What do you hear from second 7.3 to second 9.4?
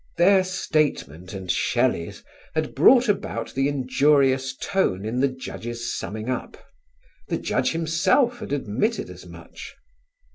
Judge himself had admitted as